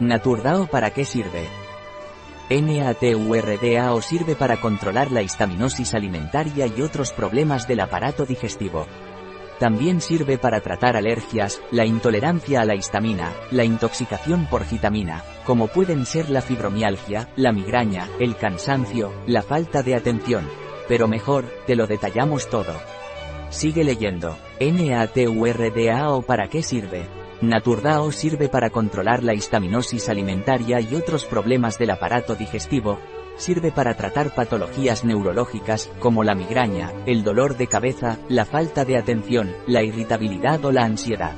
[0.00, 1.48] ¿Naturdao para qué sirve?
[2.50, 8.86] NATURDAO sirve para controlar la histaminosis alimentaria y otros problemas del aparato digestivo.
[9.58, 15.66] También sirve para tratar alergias, la intolerancia a la histamina, la intoxicación por vitamina, como
[15.66, 20.48] pueden ser la fibromialgia, la migraña, el cansancio, la falta de atención.
[20.86, 22.72] Pero mejor, te lo detallamos todo.
[23.50, 24.38] Sigue leyendo.
[24.60, 27.17] NATURDAO para qué sirve?
[27.40, 32.98] Naturdao sirve para controlar la histaminosis alimentaria y otros problemas del aparato digestivo,
[33.36, 38.98] sirve para tratar patologías neurológicas, como la migraña, el dolor de cabeza, la falta de
[38.98, 41.36] atención, la irritabilidad o la ansiedad.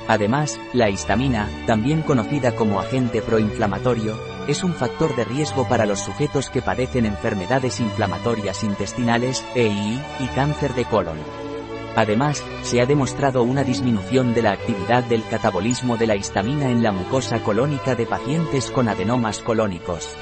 [0.09, 6.01] Además, la histamina, también conocida como agente proinflamatorio, es un factor de riesgo para los
[6.01, 11.50] sujetos que padecen enfermedades inflamatorias intestinales, EI, y cáncer de colon.
[11.95, 16.83] Además, se ha demostrado una disminución de la actividad del catabolismo de la histamina en
[16.83, 20.15] la mucosa colónica de pacientes con adenomas colónicos.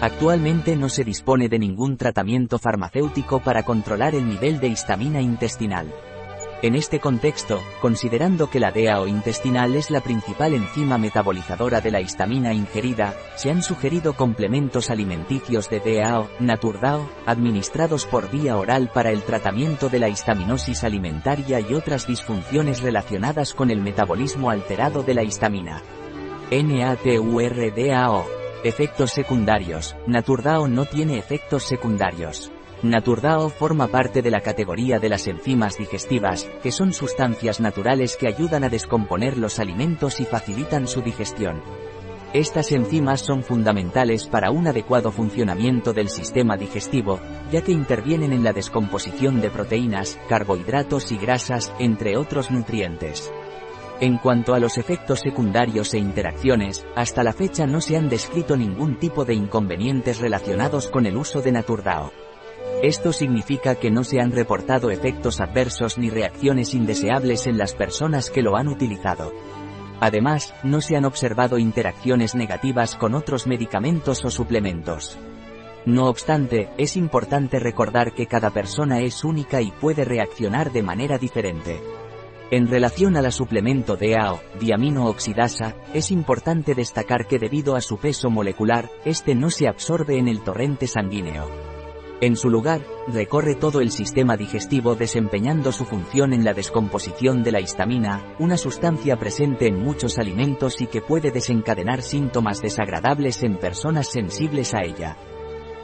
[0.00, 5.92] Actualmente no se dispone de ningún tratamiento farmacéutico para controlar el nivel de histamina intestinal.
[6.60, 12.00] En este contexto, considerando que la DAO intestinal es la principal enzima metabolizadora de la
[12.00, 19.12] histamina ingerida, se han sugerido complementos alimenticios de DAO, Naturdao, administrados por vía oral para
[19.12, 25.14] el tratamiento de la histaminosis alimentaria y otras disfunciones relacionadas con el metabolismo alterado de
[25.14, 25.80] la histamina.
[26.50, 28.26] NATURDAO.
[28.64, 29.94] Efectos secundarios.
[30.08, 32.50] Naturdao no tiene efectos secundarios.
[32.82, 38.28] Naturdao forma parte de la categoría de las enzimas digestivas, que son sustancias naturales que
[38.28, 41.60] ayudan a descomponer los alimentos y facilitan su digestión.
[42.32, 47.18] Estas enzimas son fundamentales para un adecuado funcionamiento del sistema digestivo,
[47.50, 53.32] ya que intervienen en la descomposición de proteínas, carbohidratos y grasas, entre otros nutrientes.
[53.98, 58.56] En cuanto a los efectos secundarios e interacciones, hasta la fecha no se han descrito
[58.56, 62.12] ningún tipo de inconvenientes relacionados con el uso de Naturdao.
[62.82, 68.30] Esto significa que no se han reportado efectos adversos ni reacciones indeseables en las personas
[68.30, 69.32] que lo han utilizado.
[69.98, 75.18] Además, no se han observado interacciones negativas con otros medicamentos o suplementos.
[75.86, 81.18] No obstante, es importante recordar que cada persona es única y puede reaccionar de manera
[81.18, 81.80] diferente.
[82.52, 88.30] En relación a la suplemento DAO, diamino-oxidasa, es importante destacar que debido a su peso
[88.30, 91.77] molecular, este no se absorbe en el torrente sanguíneo.
[92.20, 97.52] En su lugar, recorre todo el sistema digestivo desempeñando su función en la descomposición de
[97.52, 103.56] la histamina, una sustancia presente en muchos alimentos y que puede desencadenar síntomas desagradables en
[103.56, 105.16] personas sensibles a ella.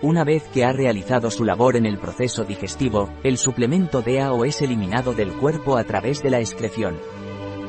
[0.02, 4.60] Una vez que ha realizado su labor en el proceso digestivo, el suplemento DAO es
[4.60, 6.98] eliminado del cuerpo a través de la excreción.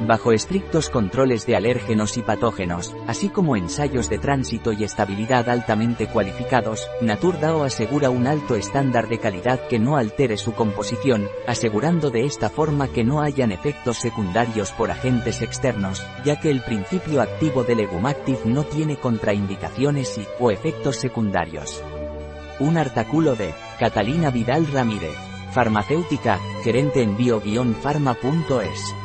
[0.02, 6.08] Bajo estrictos controles de alérgenos y patógenos, así como ensayos de tránsito y estabilidad altamente
[6.08, 12.26] cualificados, Naturdao asegura un alto estándar de calidad que no altere su composición, asegurando de
[12.26, 17.64] esta forma que no hayan efectos secundarios por agentes externos, ya que el principio activo
[17.64, 21.84] de Legumactive no tiene contraindicaciones y, o efectos secundarios.
[22.60, 25.16] Un artículo de Catalina Vidal Ramírez,
[25.52, 29.05] farmacéutica, gerente en bio-pharma.es.